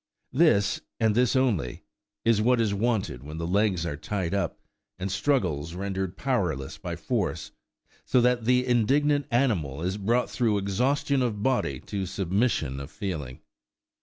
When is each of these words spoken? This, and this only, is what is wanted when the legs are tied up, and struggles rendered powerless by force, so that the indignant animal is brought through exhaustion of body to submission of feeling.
This, 0.33 0.81
and 0.99 1.13
this 1.13 1.35
only, 1.35 1.83
is 2.25 2.41
what 2.41 2.59
is 2.59 2.73
wanted 2.73 3.21
when 3.21 3.37
the 3.37 3.45
legs 3.45 3.85
are 3.85 3.95
tied 3.95 4.33
up, 4.33 4.57
and 4.97 5.11
struggles 5.11 5.75
rendered 5.75 6.17
powerless 6.17 6.79
by 6.79 6.95
force, 6.95 7.51
so 8.03 8.19
that 8.19 8.45
the 8.45 8.65
indignant 8.65 9.27
animal 9.29 9.83
is 9.83 9.97
brought 9.97 10.27
through 10.31 10.57
exhaustion 10.57 11.21
of 11.21 11.43
body 11.43 11.79
to 11.81 12.07
submission 12.07 12.79
of 12.79 12.89
feeling. 12.89 13.41